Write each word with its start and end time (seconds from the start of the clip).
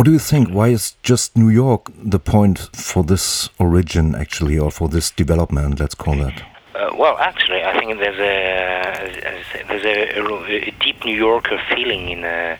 What 0.00 0.06
do 0.06 0.12
you 0.12 0.18
think? 0.18 0.48
Why 0.48 0.68
is 0.68 0.94
just 1.02 1.36
New 1.36 1.50
York 1.50 1.90
the 1.94 2.18
point 2.18 2.70
for 2.74 3.04
this 3.04 3.50
origin, 3.58 4.14
actually, 4.14 4.58
or 4.58 4.70
for 4.70 4.88
this 4.88 5.10
development? 5.10 5.78
Let's 5.78 5.94
call 5.94 6.16
that. 6.16 6.42
Uh, 6.74 6.96
well, 6.96 7.18
actually, 7.18 7.62
I 7.62 7.78
think 7.78 7.98
there's 7.98 8.18
a 8.18 9.66
there's 9.68 9.84
a, 9.84 10.68
a, 10.68 10.70
deep 10.80 11.04
New 11.04 11.14
Yorker 11.14 11.60
feeling 11.74 12.08
in. 12.08 12.24
Uh, 12.24 12.56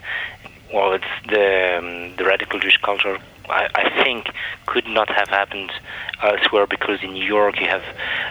well, 0.70 0.92
it's 0.92 1.12
the 1.30 1.78
um, 1.78 2.14
the 2.16 2.26
radical 2.26 2.60
Jewish 2.60 2.76
culture. 2.76 3.18
I, 3.48 4.04
think 4.04 4.30
could 4.66 4.86
not 4.86 5.08
have 5.08 5.28
happened 5.28 5.72
elsewhere 6.22 6.66
because 6.66 7.02
in 7.02 7.14
New 7.14 7.24
York 7.24 7.58
you 7.58 7.68
have 7.68 7.84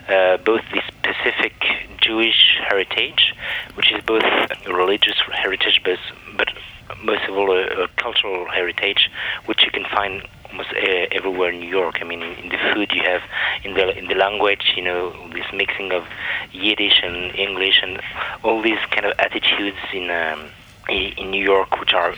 uh, 0.07 0.37
both 0.43 0.61
the 0.71 0.83
specific 0.87 1.55
Jewish 1.99 2.59
heritage, 2.69 3.33
which 3.73 3.91
is 3.91 4.03
both 4.03 4.23
religious 4.67 5.17
heritage, 5.33 5.81
but 5.83 6.49
most 7.03 7.23
of 7.29 7.37
all 7.37 7.51
a, 7.51 7.83
a 7.83 7.87
cultural 7.97 8.47
heritage, 8.49 9.09
which 9.45 9.63
you 9.63 9.71
can 9.71 9.85
find 9.85 10.27
almost 10.49 10.69
uh, 10.71 11.05
everywhere 11.11 11.51
in 11.51 11.59
New 11.59 11.69
York. 11.69 11.99
I 12.01 12.03
mean, 12.03 12.21
in 12.23 12.49
the 12.49 12.57
food 12.73 12.91
you 12.91 13.03
have, 13.03 13.21
in 13.63 13.73
the 13.73 13.97
in 13.97 14.07
the 14.07 14.15
language, 14.15 14.73
you 14.75 14.83
know, 14.83 15.11
this 15.29 15.45
mixing 15.53 15.91
of 15.91 16.05
Yiddish 16.51 17.01
and 17.03 17.35
English 17.35 17.79
and 17.81 18.01
all 18.43 18.61
these 18.61 18.79
kind 18.91 19.05
of 19.05 19.13
attitudes 19.19 19.77
in 19.93 20.09
um, 20.09 20.49
in 20.89 21.31
New 21.31 21.43
York, 21.43 21.79
which 21.79 21.93
are 21.93 22.15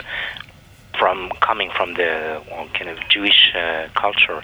from 0.97 1.31
coming 1.41 1.69
from 1.75 1.93
the 1.95 2.41
well, 2.49 2.67
kind 2.73 2.89
of 2.89 2.97
Jewish 3.09 3.53
uh, 3.55 3.87
culture, 3.95 4.43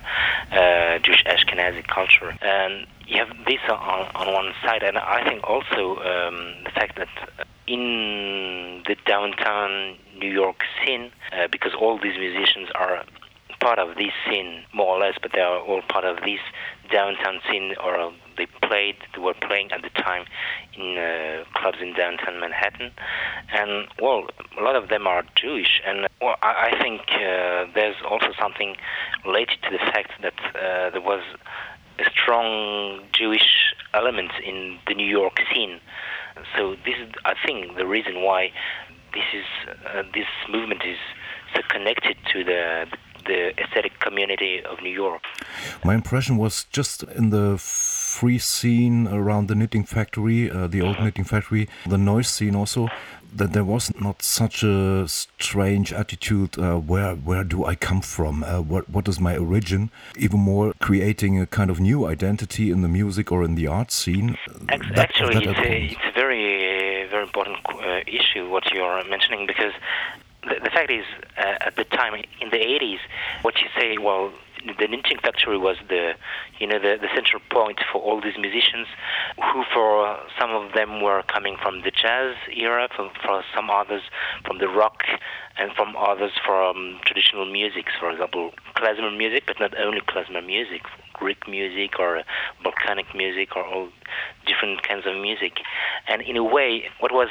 uh, 0.52 0.98
Jewish 1.00 1.24
Ashkenazi 1.26 1.86
culture, 1.88 2.36
and 2.42 2.88
you 3.06 3.18
have 3.18 3.30
this 3.46 3.60
on, 3.70 4.08
on 4.16 4.34
one 4.34 4.54
side, 4.64 4.84
and 4.84 4.98
I 4.98 5.24
think 5.28 5.44
also 5.44 5.98
um, 5.98 6.56
the 6.64 6.72
fact 6.72 6.98
that 6.98 7.10
in 7.68 8.82
the 8.88 8.96
downtown 9.06 9.98
New 10.20 10.32
York 10.32 10.64
scene, 10.84 11.12
uh, 11.32 11.48
because 11.52 11.74
all 11.80 12.00
these 12.02 12.18
musicians 12.18 12.70
are 12.76 13.04
part 13.60 13.80
of 13.80 13.96
this 13.96 14.12
scene 14.26 14.64
more 14.74 14.96
or 14.96 15.00
less, 15.00 15.16
but 15.22 15.32
they 15.34 15.42
are 15.42 15.60
all 15.60 15.82
part 15.90 16.06
of 16.06 16.18
this 16.18 16.40
downtown 16.92 17.40
scene, 17.50 17.74
or 17.84 18.14
they 18.38 18.46
played, 18.62 18.96
they 19.16 19.22
were 19.22 19.34
playing 19.34 19.72
at 19.72 19.82
the 19.82 19.90
time 19.90 20.26
in 20.78 20.98
uh, 20.98 21.44
clubs 21.56 21.78
in 21.82 21.94
downtown 21.94 22.40
Manhattan, 22.40 22.92
and 23.52 23.88
well, 24.02 24.28
a 24.60 24.64
lot 24.64 24.76
of 24.76 24.90
them 24.90 25.08
are 25.08 25.24
Jewish, 25.36 25.82
and 25.86 26.08
well, 26.22 26.36
I, 26.42 26.72
I 26.72 26.82
think 26.82 27.02
uh, 27.12 27.66
there's 27.74 27.96
also 28.10 28.32
something 28.40 28.76
related 29.26 29.58
to 29.64 29.72
the 29.72 29.80
fact 29.80 30.12
that 30.22 30.40
uh, 30.56 30.90
there 30.92 31.02
was 31.02 31.24
a 32.00 32.10
strong 32.12 33.02
Jewish 33.12 33.74
element 33.94 34.32
in 34.44 34.78
the 34.88 34.94
New 34.94 35.08
York 35.08 35.40
scene. 35.52 35.80
So 36.56 36.76
this 36.86 36.96
is, 37.00 37.12
I 37.26 37.34
think, 37.46 37.78
the 37.78 37.88
reason 37.88 38.22
why 38.22 38.52
this 39.14 39.24
is 39.34 39.46
uh, 39.86 40.04
this 40.14 40.28
movement 40.50 40.82
is 40.86 40.98
so 41.54 41.62
connected 41.70 42.18
to 42.34 42.44
the 42.44 42.88
the 43.26 43.52
aesthetic 43.62 44.00
community 44.00 44.62
of 44.64 44.82
New 44.82 44.94
York. 44.94 45.22
My 45.84 45.94
impression 45.94 46.38
was 46.38 46.66
just 46.72 47.04
in 47.04 47.30
the 47.30 47.58
free 47.58 48.40
scene 48.40 49.08
around 49.08 49.48
the 49.48 49.56
knitting 49.56 49.84
factory, 49.84 50.50
uh, 50.50 50.68
the 50.68 50.82
old 50.82 51.00
knitting 51.00 51.26
factory, 51.26 51.68
the 51.86 51.98
noise 51.98 52.30
scene 52.30 52.56
also 52.56 52.88
that 53.36 53.54
there 53.54 53.64
was 53.64 53.92
not 54.00 54.22
such 54.22 54.64
a 54.64 55.08
strange 55.08 55.94
attitude. 55.94 56.58
Uh, 56.58 56.78
where 56.78 57.16
where 57.16 57.44
do 57.44 57.66
I 57.66 57.76
come 57.76 58.02
from? 58.02 58.44
Uh, 58.44 58.62
what 58.62 58.90
what 58.90 59.08
is 59.08 59.20
my 59.20 59.38
origin? 59.38 59.92
Even 60.18 60.40
more, 60.40 60.74
creating 60.80 61.40
a 61.40 61.46
kind 61.46 61.70
of 61.70 61.80
new 61.80 62.06
identity 62.06 62.72
in 62.72 62.82
the 62.82 62.88
music 62.88 63.32
or 63.32 63.44
in 63.44 63.56
the 63.56 63.68
art 63.68 63.92
scene. 63.92 64.38
Actually, 64.96 65.36
that 65.36 65.44
it's, 65.44 65.60
a, 65.60 65.84
it's 65.86 66.10
a 66.10 66.14
very 66.14 66.27
important 67.28 67.58
uh, 67.68 68.02
issue 68.08 68.50
what 68.50 68.72
you 68.74 68.82
are 68.82 69.04
mentioning 69.04 69.46
because 69.46 69.74
the, 70.44 70.56
the 70.64 70.70
fact 70.70 70.92
is, 70.92 71.06
uh, 71.38 71.68
at 71.68 71.76
the 71.76 71.84
time 71.84 72.14
in 72.42 72.50
the 72.50 72.58
80s, 72.58 73.00
what 73.42 73.56
you 73.62 73.68
say, 73.78 73.98
well, 73.98 74.32
the 74.80 74.88
knitting 74.88 75.18
factory 75.22 75.58
was 75.58 75.78
the 75.88 76.14
you 76.60 76.68
know 76.68 76.80
the, 76.80 76.98
the 77.00 77.08
central 77.14 77.42
point 77.52 77.80
for 77.92 78.02
all 78.02 78.20
these 78.20 78.38
musicians 78.38 78.88
who 79.38 79.64
for 79.74 80.18
some 80.40 80.52
of 80.52 80.74
them 80.74 81.02
were 81.02 81.24
coming 81.24 81.56
from 81.62 81.82
the 81.84 81.92
jazz 81.92 82.36
era 82.56 82.90
for, 82.96 83.10
for 83.24 83.44
some 83.56 83.70
others 83.70 84.02
from 84.46 84.58
the 84.58 84.68
rock 84.68 85.04
and 85.58 85.72
from 85.74 85.96
others 85.96 86.32
from 86.46 87.00
traditional 87.06 87.46
music 87.46 87.86
for 88.00 88.12
example 88.12 88.52
klezmer 88.76 89.16
music 89.16 89.44
but 89.46 89.60
not 89.60 89.78
only 89.80 90.02
klezmer 90.02 90.46
music 90.46 90.82
greek 91.14 91.48
music 91.48 92.00
or 92.00 92.22
Balkanic 92.64 93.16
music 93.16 93.56
or 93.56 93.66
all 93.66 93.90
different 94.48 94.82
kinds 94.84 95.06
of 95.06 95.16
music 95.16 95.60
and 96.08 96.22
in 96.22 96.38
a 96.38 96.44
way 96.44 96.90
what 97.00 97.12
was 97.12 97.30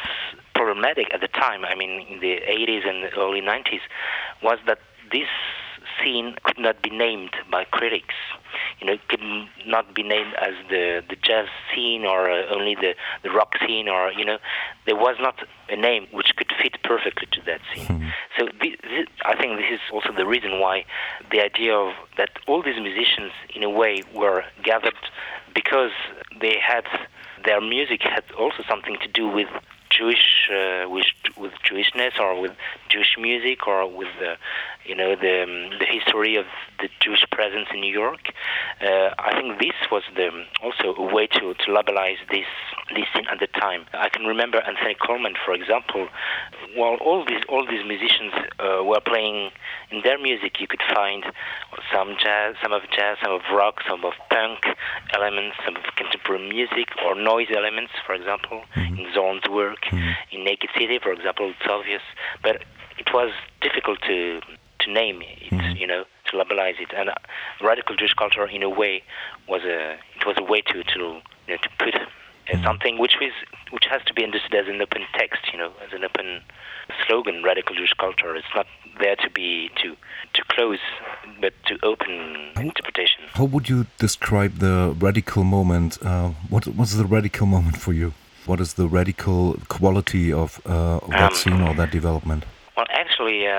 problematic 0.54 1.12
at 1.12 1.20
the 1.20 1.28
time 1.28 1.64
i 1.64 1.74
mean 1.74 2.06
in 2.08 2.20
the 2.20 2.40
80s 2.48 2.88
and 2.88 3.10
early 3.16 3.40
90s 3.40 3.80
was 4.42 4.58
that 4.66 4.78
this 5.10 5.28
scene 6.02 6.34
could 6.44 6.58
not 6.58 6.82
be 6.82 6.90
named 6.90 7.30
by 7.50 7.64
critics. 7.64 8.14
You 8.80 8.86
know, 8.86 8.92
it 8.94 9.08
could 9.08 9.22
not 9.66 9.94
be 9.94 10.02
named 10.02 10.34
as 10.40 10.54
the 10.68 11.02
the 11.08 11.16
jazz 11.16 11.48
scene 11.72 12.04
or 12.04 12.30
uh, 12.30 12.46
only 12.50 12.74
the 12.74 12.94
the 13.22 13.30
rock 13.30 13.54
scene, 13.66 13.88
or 13.88 14.12
you 14.12 14.24
know, 14.24 14.38
there 14.86 14.96
was 14.96 15.16
not 15.20 15.36
a 15.68 15.76
name 15.76 16.06
which 16.12 16.34
could 16.36 16.52
fit 16.60 16.82
perfectly 16.82 17.26
to 17.32 17.40
that 17.42 17.60
scene. 17.74 17.86
Mm-hmm. 17.86 18.08
So 18.38 18.48
I 19.24 19.34
think 19.36 19.58
this 19.58 19.72
is 19.72 19.80
also 19.92 20.12
the 20.12 20.26
reason 20.26 20.60
why 20.60 20.84
the 21.30 21.40
idea 21.40 21.74
of 21.74 21.94
that 22.16 22.30
all 22.46 22.62
these 22.62 22.80
musicians, 22.80 23.32
in 23.54 23.62
a 23.62 23.70
way, 23.70 24.02
were 24.14 24.44
gathered 24.62 24.94
because 25.56 25.90
they 26.38 26.56
had 26.60 26.84
their 27.44 27.60
music 27.60 28.02
had 28.02 28.22
also 28.38 28.62
something 28.68 28.96
to 29.02 29.08
do 29.08 29.26
with 29.26 29.48
Jewish 29.96 30.48
uh, 30.52 30.88
with 30.88 31.06
with 31.36 31.52
Jewishness 31.64 32.18
or 32.18 32.40
with 32.40 32.52
Jewish 32.88 33.16
music 33.18 33.66
or 33.66 33.88
with 33.90 34.08
the 34.20 34.36
you 34.84 34.94
know 34.94 35.16
the 35.16 35.42
um, 35.42 35.78
the 35.78 35.86
history 35.86 36.36
of 36.36 36.46
the 36.80 36.88
Jewish 37.00 37.24
presence 37.30 37.68
in 37.72 37.80
New 37.80 37.92
York. 37.92 38.32
Uh, 38.80 39.10
I 39.18 39.40
think 39.40 39.58
this 39.58 39.74
was 39.90 40.02
the 40.14 40.44
also 40.62 40.94
a 40.94 41.14
way 41.14 41.26
to 41.26 41.54
to 41.54 41.66
labelize 41.70 42.18
this 42.30 42.46
this 42.94 43.06
scene 43.14 43.26
at 43.30 43.40
the 43.40 43.48
time. 43.48 43.86
I 43.92 44.08
can 44.08 44.24
remember 44.26 44.58
Anthony 44.60 44.94
Coleman, 44.94 45.34
for 45.44 45.54
example. 45.54 46.08
While 46.74 46.96
all 46.96 47.24
these 47.24 47.42
all 47.48 47.66
these 47.66 47.84
musicians 47.86 48.32
uh, 48.58 48.84
were 48.84 49.00
playing 49.00 49.50
in 49.90 50.02
their 50.02 50.18
music, 50.18 50.60
you 50.60 50.66
could 50.66 50.82
find 50.94 51.24
some 51.92 52.16
jazz, 52.22 52.56
some 52.62 52.72
of 52.72 52.82
jazz, 52.90 53.16
some 53.22 53.32
of 53.32 53.42
rock, 53.52 53.82
some 53.88 54.04
of 54.04 54.12
punk 54.30 54.66
elements, 55.14 55.56
some 55.64 55.76
of 55.76 55.82
contemporary 55.96 56.48
music 56.48 56.85
or 57.04 57.14
noise 57.14 57.48
elements, 57.54 57.92
for 58.04 58.14
example, 58.14 58.62
mm-hmm. 58.74 58.98
in 58.98 59.12
Zorn's 59.12 59.48
work. 59.48 59.84
Mm-hmm. 59.86 60.36
In 60.36 60.44
Naked 60.44 60.70
City, 60.78 60.98
for 60.98 61.12
example, 61.12 61.50
it's 61.50 61.70
obvious, 61.70 62.02
but 62.42 62.62
it 62.98 63.12
was 63.12 63.32
difficult 63.60 64.00
to 64.02 64.40
to 64.80 64.92
name 64.92 65.22
it, 65.22 65.50
mm-hmm. 65.50 65.76
you 65.76 65.86
know, 65.86 66.04
to 66.26 66.36
labelize 66.36 66.78
it. 66.80 66.92
And 66.94 67.08
uh, 67.08 67.14
radical 67.62 67.96
Jewish 67.96 68.14
culture, 68.14 68.46
in 68.46 68.62
a 68.62 68.68
way, 68.68 69.02
was 69.48 69.62
a 69.62 69.92
it 70.16 70.26
was 70.26 70.36
a 70.38 70.44
way 70.44 70.60
to 70.62 70.82
to 70.82 70.98
you 70.98 71.22
know, 71.48 71.56
to 71.56 71.68
put 71.78 71.94
uh, 71.94 72.62
something 72.62 72.98
which 72.98 73.16
is 73.20 73.32
which 73.70 73.86
has 73.86 74.02
to 74.04 74.14
be 74.14 74.22
understood 74.24 74.54
as 74.54 74.68
an 74.68 74.80
open 74.80 75.02
text, 75.14 75.52
you 75.52 75.58
know, 75.58 75.72
as 75.84 75.92
an 75.92 76.04
open 76.04 76.40
slogan. 77.06 77.42
Radical 77.42 77.74
Jewish 77.74 77.94
culture. 77.94 78.34
It's 78.36 78.46
not 78.54 78.66
there 79.00 79.16
to 79.16 79.30
be 79.30 79.70
to 79.82 79.96
to 80.34 80.42
close, 80.48 80.78
but 81.40 81.52
to 81.66 81.78
open 81.82 82.52
how, 83.36 83.44
would 83.44 83.68
you 83.68 83.86
describe 83.98 84.58
the 84.58 84.94
radical 84.98 85.44
moment? 85.44 85.98
Uh, 86.02 86.30
what 86.48 86.66
was 86.66 86.96
the 86.96 87.04
radical 87.04 87.46
moment 87.46 87.76
for 87.76 87.92
you? 87.92 88.14
What 88.46 88.60
is 88.60 88.74
the 88.74 88.88
radical 88.88 89.56
quality 89.68 90.32
of, 90.32 90.60
uh, 90.66 90.98
of 90.98 91.10
that 91.10 91.32
um, 91.32 91.34
scene 91.34 91.60
or 91.60 91.74
that 91.74 91.90
development? 91.90 92.44
Well, 92.76 92.86
actually, 92.90 93.46
uh, 93.46 93.52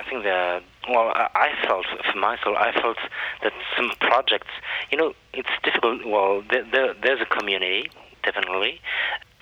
I 0.00 0.02
think 0.08 0.24
the 0.24 0.62
well, 0.88 1.12
I 1.14 1.50
felt 1.64 1.86
for 2.10 2.18
myself, 2.18 2.56
I 2.58 2.72
felt 2.72 2.96
that 3.42 3.52
some 3.76 3.92
projects, 4.00 4.50
you 4.90 4.98
know, 4.98 5.14
it's 5.32 5.48
difficult. 5.62 6.04
Well, 6.04 6.42
there, 6.50 6.64
there, 6.72 6.94
there's 7.02 7.20
a 7.20 7.26
community 7.26 7.88
definitely. 8.24 8.80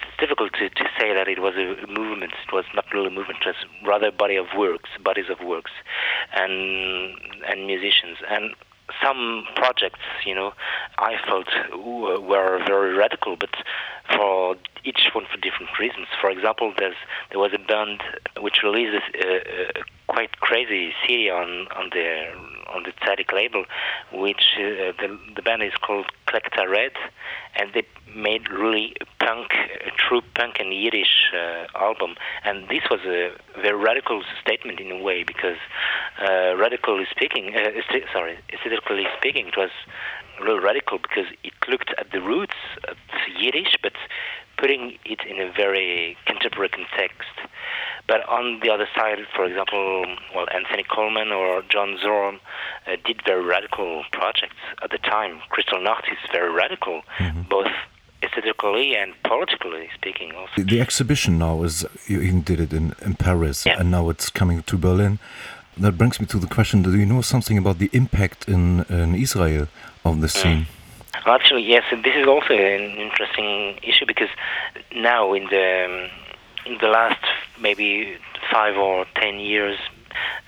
It's 0.00 0.16
difficult 0.18 0.52
to, 0.54 0.68
to 0.68 0.84
say 0.98 1.14
that 1.14 1.28
it 1.28 1.40
was 1.40 1.54
a 1.54 1.86
movement. 1.86 2.32
It 2.32 2.52
was 2.52 2.64
not 2.74 2.84
really 2.92 3.08
a 3.08 3.10
movement. 3.10 3.38
It 3.40 3.46
was 3.46 3.56
rather 3.86 4.08
a 4.08 4.12
body 4.12 4.36
of 4.36 4.46
works, 4.56 4.90
bodies 5.02 5.30
of 5.30 5.40
works, 5.46 5.70
and 6.34 7.16
and 7.48 7.66
musicians. 7.66 8.18
And 8.28 8.54
some 9.02 9.44
projects, 9.56 10.00
you 10.24 10.34
know, 10.34 10.52
I 10.98 11.16
felt 11.26 11.46
were 11.74 12.62
very 12.66 12.94
radical, 12.94 13.36
but 13.36 13.50
for 14.14 14.56
each 14.84 15.10
one 15.12 15.26
for 15.30 15.38
different 15.38 15.78
reasons. 15.78 16.06
For 16.20 16.30
example, 16.30 16.72
there's 16.78 16.96
there 17.30 17.38
was 17.38 17.52
a 17.54 17.58
band 17.58 18.02
which 18.40 18.62
released 18.62 19.02
a, 19.14 19.36
a 19.36 19.84
quite 20.08 20.40
crazy 20.40 20.92
CD 21.06 21.30
on 21.30 21.68
on 21.76 21.90
the 21.90 22.32
on 22.74 22.84
the 22.84 22.92
Tzadik 22.92 23.32
label, 23.32 23.64
which 24.12 24.56
uh, 24.56 24.92
the 25.00 25.18
the 25.34 25.42
band 25.42 25.62
is 25.62 25.72
called 25.80 26.06
Kletka 26.26 26.68
Red, 26.68 26.92
and 27.56 27.72
they 27.74 27.84
made 28.14 28.50
really 28.50 28.94
punk, 29.18 29.52
a 29.86 29.90
true 29.96 30.22
punk 30.34 30.56
and 30.58 30.72
Yiddish 30.72 31.30
uh, 31.34 31.66
album. 31.78 32.16
And 32.44 32.68
this 32.68 32.82
was 32.90 33.00
a 33.04 33.32
very 33.60 33.76
radical 33.76 34.22
statement 34.40 34.80
in 34.80 34.90
a 34.90 35.02
way 35.02 35.22
because, 35.24 35.58
uh, 36.20 36.54
radically 36.56 37.06
speaking, 37.10 37.54
uh, 37.56 37.70
sorry, 38.12 38.38
aesthetically 38.52 39.06
speaking, 39.16 39.48
it 39.48 39.56
was 39.56 39.70
really 40.40 40.60
radical 40.60 40.98
because 40.98 41.26
it 41.44 41.52
looked 41.68 41.94
at 41.98 42.12
the 42.12 42.20
roots 42.20 42.54
of 42.88 42.96
Yiddish, 43.38 43.76
but 43.82 43.92
putting 44.56 44.98
it 45.04 45.20
in 45.26 45.40
a 45.40 45.50
very 45.52 46.16
contemporary 46.26 46.68
context. 46.68 47.28
But 48.06 48.28
on 48.28 48.60
the 48.60 48.70
other 48.70 48.88
side, 48.94 49.18
for 49.34 49.44
example, 49.44 50.04
well, 50.34 50.46
Anthony 50.52 50.82
Coleman 50.82 51.32
or 51.32 51.62
John 51.62 51.96
Zorn 52.02 52.40
uh, 52.86 52.96
did 53.04 53.22
very 53.24 53.44
radical 53.44 54.04
projects 54.12 54.56
at 54.82 54.90
the 54.90 54.98
time. 54.98 55.40
Kristallnacht 55.50 56.10
is 56.10 56.18
very 56.32 56.52
radical, 56.52 57.02
mm-hmm. 57.18 57.42
both 57.42 57.70
aesthetically 58.22 58.96
and 58.96 59.14
politically 59.22 59.88
speaking. 59.94 60.32
Also, 60.34 60.62
the 60.62 60.80
exhibition 60.80 61.38
now 61.38 61.62
is 61.62 61.86
you 62.06 62.20
even 62.20 62.42
did 62.42 62.60
it 62.60 62.72
in 62.72 62.94
in 63.00 63.14
Paris, 63.14 63.64
yeah. 63.64 63.78
and 63.78 63.90
now 63.90 64.10
it's 64.10 64.28
coming 64.28 64.62
to 64.64 64.76
Berlin. 64.76 65.18
That 65.78 65.96
brings 65.96 66.20
me 66.20 66.26
to 66.26 66.38
the 66.38 66.46
question: 66.46 66.82
Do 66.82 66.96
you 66.96 67.06
know 67.06 67.22
something 67.22 67.56
about 67.58 67.78
the 67.78 67.90
impact 67.92 68.48
in 68.48 68.84
in 68.88 69.14
Israel 69.14 69.68
of 70.04 70.20
the 70.20 70.26
mm. 70.26 70.30
scene? 70.30 70.66
Actually, 71.26 71.62
yes. 71.62 71.84
This 71.90 72.16
is 72.16 72.26
also 72.26 72.54
an 72.54 72.96
interesting 72.98 73.78
issue 73.82 74.06
because 74.06 74.30
now 74.94 75.32
in 75.34 75.44
the 75.44 76.08
in 76.66 76.78
the 76.80 76.88
last 76.88 77.24
maybe 77.60 78.16
five 78.50 78.76
or 78.76 79.06
ten 79.14 79.38
years, 79.38 79.78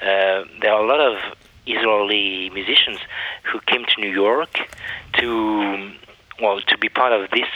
uh, 0.01 0.45
there 0.61 0.73
are 0.73 0.83
a 0.83 0.87
lot 0.87 1.01
of 1.01 1.19
Israeli 1.67 2.51
musicians 2.51 2.99
who 3.45 3.61
came 3.61 3.85
to 3.85 4.01
New 4.01 4.11
York 4.11 4.59
to 5.19 5.93
well 6.41 6.61
to 6.61 6.79
be 6.79 6.89
part 6.89 7.13
of 7.13 7.31
this 7.31 7.49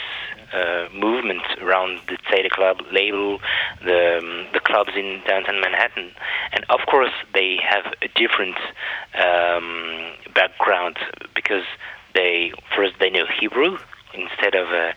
uh, 0.53 0.87
movement 0.93 1.43
around 1.61 1.99
the 2.07 2.16
Tzadik 2.29 2.51
Club 2.51 2.81
label, 2.91 3.39
the 3.83 4.17
um, 4.17 4.47
the 4.53 4.59
clubs 4.59 4.91
in 4.95 5.21
downtown 5.27 5.59
Manhattan, 5.61 6.11
and 6.53 6.65
of 6.69 6.79
course 6.87 7.13
they 7.33 7.57
have 7.63 7.85
a 8.01 8.07
different 8.15 8.57
um, 9.15 10.11
background 10.33 10.97
because 11.35 11.65
they 12.13 12.51
first 12.75 12.95
they 12.99 13.09
know 13.09 13.25
Hebrew 13.39 13.77
instead 14.13 14.55
of 14.55 14.67
uh, 14.69 14.93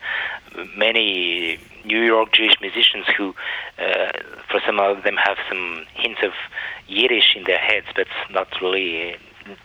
many 0.77 1.59
New 1.85 2.03
York 2.03 2.33
Jewish 2.33 2.55
musicians 2.61 3.07
who, 3.17 3.35
uh, 3.79 4.13
for 4.51 4.61
some 4.67 4.79
of 4.81 5.03
them, 5.03 5.17
have 5.17 5.37
some 5.49 5.85
hints 5.95 6.21
of 6.23 6.33
Yiddish 6.87 7.37
in 7.37 7.45
their 7.45 7.59
heads, 7.59 7.87
but 7.95 8.07
not 8.31 8.49
really 8.61 9.17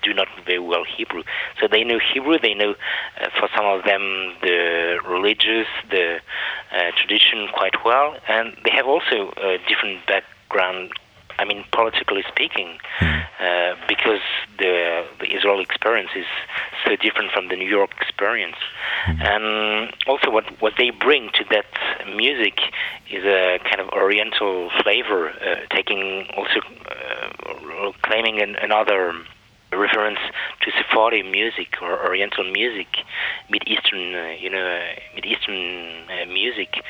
do 0.01 0.13
not 0.13 0.27
very 0.45 0.59
well 0.59 0.83
Hebrew. 0.83 1.23
So 1.59 1.67
they 1.67 1.83
know 1.83 1.99
Hebrew. 1.99 2.39
They 2.39 2.53
know, 2.53 2.75
uh, 3.21 3.29
for 3.39 3.49
some 3.55 3.65
of 3.65 3.83
them, 3.83 4.33
the 4.41 4.99
religious, 5.07 5.67
the 5.89 6.15
uh, 6.15 6.19
tradition 6.97 7.47
quite 7.53 7.83
well, 7.83 8.15
and 8.27 8.55
they 8.63 8.71
have 8.71 8.87
also 8.87 9.33
a 9.37 9.57
different 9.67 10.05
background 10.07 10.91
I 11.37 11.43
mean, 11.43 11.65
politically 11.71 12.23
speaking, 12.29 12.77
hmm. 12.99 13.19
uh, 13.39 13.75
because 13.87 14.21
the 14.57 15.05
the 15.19 15.27
Israeli 15.35 15.63
experience 15.63 16.11
is 16.15 16.25
so 16.85 16.95
different 16.95 17.31
from 17.31 17.49
the 17.49 17.55
New 17.55 17.67
York 17.67 17.91
experience, 17.99 18.55
mm. 19.05 19.21
and 19.21 19.93
also 20.07 20.31
what 20.31 20.45
what 20.61 20.73
they 20.77 20.91
bring 20.91 21.29
to 21.33 21.43
that 21.51 21.65
music 22.15 22.59
is 23.09 23.23
a 23.25 23.59
kind 23.65 23.81
of 23.81 23.89
Oriental 23.89 24.69
flavor, 24.81 25.29
uh, 25.29 25.55
taking 25.75 26.25
also 26.37 26.61
uh, 26.89 27.91
claiming 28.03 28.41
an, 28.41 28.55
another 28.55 29.13
reference 29.77 30.19
to 30.61 30.71
Sephardi 30.71 31.23
music 31.23 31.81
or 31.81 32.05
Oriental 32.05 32.43
music, 32.51 32.87
Mid 33.49 33.63
Eastern, 33.67 34.15
uh, 34.15 34.35
you 34.39 34.49
know, 34.49 34.79
Mid 35.15 35.25
Eastern 35.25 36.09
uh, 36.09 36.25
music. 36.27 36.81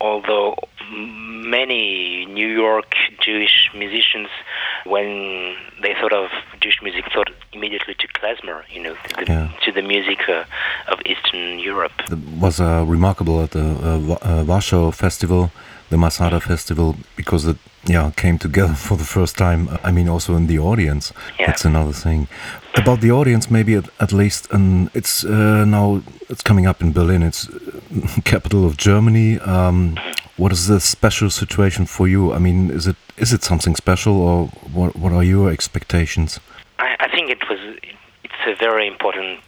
Although 0.00 0.56
many 0.90 2.26
New 2.26 2.48
York 2.48 2.94
Jewish 3.20 3.70
musicians, 3.74 4.28
when 4.84 5.56
they 5.82 5.94
thought 5.94 6.12
of 6.12 6.30
Jewish 6.60 6.80
music, 6.82 7.04
thought 7.12 7.29
immediately 7.60 7.94
to 8.02 8.06
klezmer, 8.18 8.58
you 8.74 8.82
know, 8.84 8.94
to 9.08 9.10
the, 9.18 9.24
yeah. 9.32 9.48
to 9.64 9.70
the 9.72 9.82
music 9.82 10.20
uh, 10.28 10.92
of 10.92 10.98
Eastern 11.12 11.58
Europe. 11.70 11.92
It 12.10 12.18
was 12.40 12.60
uh, 12.60 12.84
remarkable 12.96 13.36
at 13.44 13.50
the 13.50 13.66
uh, 13.88 14.40
uh, 14.40 14.44
Warsaw 14.50 14.90
Festival 14.92 15.50
the 15.90 15.98
Masada 15.98 16.40
Festival 16.40 16.96
because 17.16 17.44
it 17.46 17.56
yeah 17.84 18.12
came 18.16 18.38
together 18.38 18.74
for 18.88 18.96
the 18.96 19.04
first 19.04 19.36
time. 19.36 19.68
I 19.84 19.90
mean, 19.90 20.08
also 20.08 20.36
in 20.36 20.46
the 20.46 20.58
audience. 20.58 21.12
Yeah. 21.38 21.46
That's 21.46 21.64
another 21.64 21.92
thing. 21.92 22.28
About 22.74 23.00
the 23.00 23.10
audience, 23.10 23.50
maybe 23.50 23.74
at, 23.74 23.88
at 23.98 24.12
least, 24.12 24.52
and 24.52 24.90
it's 24.94 25.24
uh, 25.24 25.64
now 25.64 26.02
it's 26.28 26.42
coming 26.42 26.66
up 26.66 26.80
in 26.80 26.92
Berlin. 26.92 27.22
It's 27.22 27.48
uh, 27.48 28.20
capital 28.24 28.64
of 28.64 28.76
Germany. 28.76 29.38
Um, 29.40 29.98
what 30.36 30.52
is 30.52 30.66
the 30.68 30.80
special 30.80 31.30
situation 31.30 31.86
for 31.86 32.08
you? 32.08 32.32
I 32.32 32.38
mean, 32.38 32.70
is 32.70 32.86
it 32.86 32.96
is 33.16 33.32
it 33.32 33.42
something 33.42 33.76
special, 33.76 34.14
or 34.22 34.46
what? 34.72 34.96
What 34.96 35.12
are 35.12 35.24
your 35.24 35.50
expectations? 35.50 36.40
Think 37.12 37.30
it 37.30 37.48
was. 37.48 37.58
It's 38.22 38.46
a 38.46 38.54
very 38.54 38.86
important 38.86 39.40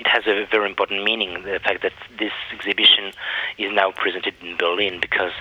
it 0.00 0.06
has 0.06 0.26
a 0.26 0.46
very 0.50 0.68
important 0.68 1.04
meaning. 1.04 1.42
The 1.42 1.60
fact 1.62 1.82
that 1.82 1.92
this 2.18 2.32
exhibition 2.52 3.12
is 3.58 3.70
now 3.72 3.92
presented 3.92 4.34
in 4.40 4.56
Berlin, 4.56 4.98
because 4.98 5.32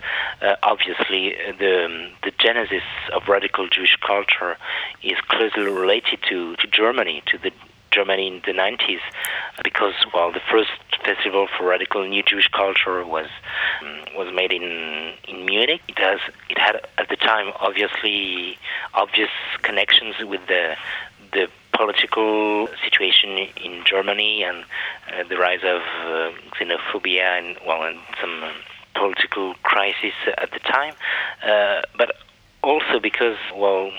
uh, 0.41 0.55
obviously 0.63 1.33
uh, 1.35 1.53
the 1.57 2.09
the 2.23 2.31
genesis 2.37 2.83
of 3.13 3.27
radical 3.29 3.69
Jewish 3.69 3.95
culture 4.05 4.57
is 5.01 5.17
closely 5.29 5.63
related 5.63 6.19
to, 6.29 6.57
to 6.57 6.67
Germany, 6.67 7.23
to 7.27 7.37
the 7.37 7.51
Germany 7.91 8.27
in 8.27 8.41
the 8.45 8.51
90s, 8.51 8.99
because 9.63 9.93
well, 10.13 10.31
the 10.31 10.41
first 10.51 10.71
festival 11.05 11.47
for 11.57 11.65
radical 11.65 12.05
new 12.07 12.21
Jewish 12.21 12.49
culture 12.49 13.05
was 13.05 13.27
um, 13.81 14.01
was 14.17 14.33
made 14.33 14.51
in 14.51 15.13
in 15.29 15.45
Munich. 15.45 15.81
It 15.87 15.99
has 15.99 16.19
it 16.49 16.57
had 16.57 16.75
at 16.97 17.07
the 17.07 17.15
time 17.15 17.53
obviously 17.61 18.57
obvious 18.93 19.31
connections 19.61 20.15
with 20.19 20.45
the 20.47 20.75
the 21.31 21.47
political 21.73 22.67
situation 22.83 23.37
in 23.63 23.83
Germany 23.85 24.43
and 24.43 24.63
uh, 25.13 25.27
the 25.27 25.37
rise 25.37 25.63
of 25.63 25.81
uh, 25.81 26.31
xenophobia 26.57 27.39
and 27.39 27.57
well, 27.65 27.83
and 27.83 27.99
some 28.19 28.43
um, 28.43 28.53
political 28.95 29.53
crisis 29.63 30.13
at 30.37 30.51
the 30.51 30.59
time, 30.59 30.93
uh, 31.45 31.81
but 31.97 32.15
also 32.63 32.99
because 32.99 33.37
well, 33.55 33.91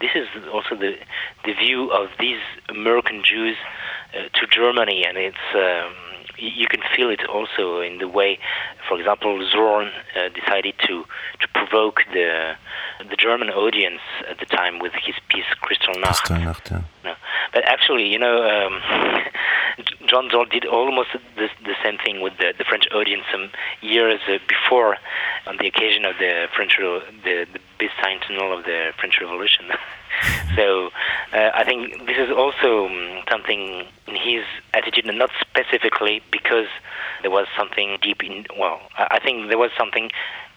this 0.00 0.10
is 0.14 0.28
also 0.52 0.76
the 0.76 0.96
the 1.44 1.52
view 1.54 1.90
of 1.90 2.08
these 2.20 2.40
American 2.68 3.22
Jews 3.24 3.56
uh, 4.14 4.28
to 4.38 4.46
Germany, 4.46 5.04
and 5.04 5.16
it's. 5.18 5.46
Um, 5.54 5.94
you 6.38 6.66
can 6.66 6.82
feel 6.94 7.08
it 7.08 7.24
also 7.24 7.80
in 7.80 7.96
the 7.96 8.08
way, 8.08 8.38
for 8.86 8.98
example, 8.98 9.42
Zorn 9.50 9.88
uh, 10.14 10.28
decided 10.28 10.74
to 10.86 11.04
to 11.40 11.48
provoke 11.54 12.00
the 12.12 12.56
the 12.98 13.16
German 13.16 13.50
audience 13.50 14.00
at 14.28 14.38
the 14.38 14.46
time 14.46 14.78
with 14.78 14.92
his 14.94 15.14
piece 15.28 15.44
Kristallnacht. 15.62 16.24
Kristallnacht, 16.24 16.70
yeah. 16.70 16.82
No. 17.04 17.14
But 17.52 17.64
actually, 17.64 18.06
you 18.08 18.18
know, 18.18 18.42
um, 18.42 18.80
John 20.06 20.30
Zorn 20.30 20.48
did 20.48 20.64
almost 20.64 21.10
the, 21.36 21.48
the 21.64 21.74
same 21.82 21.98
thing 21.98 22.20
with 22.20 22.36
the, 22.38 22.54
the 22.56 22.64
French 22.64 22.86
audience 22.94 23.24
some 23.30 23.50
years 23.80 24.20
uh, 24.28 24.38
before, 24.48 24.96
on 25.46 25.56
the 25.58 25.66
occasion 25.66 26.04
of 26.04 26.16
the 26.18 26.48
French 26.54 26.76
the 26.78 27.46
the 27.52 27.60
bicentennial 27.78 28.58
of 28.58 28.64
the 28.64 28.92
French 28.98 29.20
Revolution. 29.20 29.66
so 30.56 30.90
uh, 31.32 31.50
I 31.54 31.64
think 31.64 32.06
this 32.06 32.16
is 32.16 32.30
also 32.30 32.86
um, 32.86 33.22
something 33.30 33.84
in 34.06 34.14
his 34.14 34.44
attitude, 34.72 35.06
and 35.06 35.18
not 35.18 35.30
specifically 35.40 36.22
because 36.30 36.68
there 37.22 37.30
was 37.30 37.46
something 37.56 37.98
deep 38.00 38.24
in. 38.24 38.46
Well, 38.58 38.80
I, 38.96 39.06
I 39.12 39.18
think 39.20 39.48
there 39.48 39.58
was 39.58 39.70
something 39.76 40.10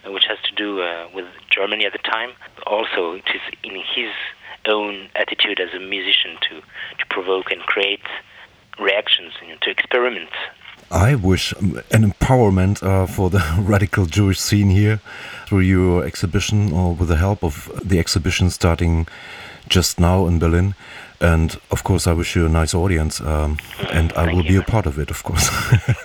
which 0.06 0.24
has 0.26 0.38
to 0.48 0.54
do 0.54 0.80
uh, 0.80 1.08
with 1.14 1.26
Germany 1.60 1.84
at 1.84 1.92
the 1.92 1.98
time. 1.98 2.30
Also, 2.66 3.12
it 3.12 3.28
is 3.34 3.42
in 3.62 3.74
his 3.94 4.12
own 4.66 5.08
attitude 5.14 5.60
as 5.60 5.74
a 5.74 5.78
musician 5.78 6.32
to, 6.48 6.60
to 6.60 7.04
provoke 7.10 7.50
and 7.50 7.60
create 7.62 8.06
reactions, 8.78 9.32
you 9.42 9.48
know, 9.48 9.56
to 9.60 9.70
experiment. 9.70 10.30
I 10.90 11.14
wish 11.14 11.54
um, 11.56 11.82
an 11.90 12.10
empowerment 12.10 12.82
uh, 12.82 13.06
for 13.06 13.28
the 13.30 13.42
radical 13.58 14.06
Jewish 14.06 14.40
scene 14.40 14.70
here 14.70 15.00
through 15.46 15.60
your 15.76 16.04
exhibition 16.04 16.72
or 16.72 16.94
with 16.94 17.08
the 17.08 17.16
help 17.16 17.44
of 17.44 17.70
the 17.84 17.98
exhibition 17.98 18.48
starting 18.50 19.06
just 19.68 20.00
now 20.00 20.26
in 20.26 20.38
Berlin. 20.38 20.74
And 21.20 21.60
of 21.70 21.84
course, 21.84 22.06
I 22.06 22.14
wish 22.14 22.34
you 22.34 22.46
a 22.46 22.48
nice 22.48 22.72
audience, 22.72 23.20
um, 23.20 23.58
mm, 23.58 23.94
and 23.98 24.12
I 24.14 24.32
will 24.32 24.42
you. 24.42 24.52
be 24.52 24.56
a 24.56 24.62
part 24.62 24.86
of 24.86 24.98
it, 24.98 25.10
of 25.10 25.22
course. 25.22 25.48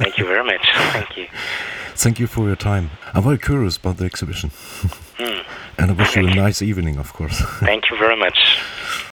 Thank 0.03 0.17
you 0.17 0.25
very 0.25 0.43
much. 0.43 0.67
Thank 0.91 1.17
you. 1.17 1.27
Thank 1.95 2.19
you 2.19 2.27
for 2.27 2.45
your 2.45 2.57
time. 2.57 2.89
I'm 3.13 3.23
very 3.23 3.37
curious 3.37 3.77
about 3.77 3.95
the 3.97 4.05
exhibition. 4.05 4.51
And 5.77 5.91
I 5.91 5.93
wish 5.93 6.15
you 6.15 6.27
a 6.27 6.33
nice 6.33 6.61
evening, 6.61 6.97
of 6.97 7.13
course. 7.13 7.39
Thank 7.59 7.89
you 7.89 7.97
very 7.97 8.15
much. 8.15 8.59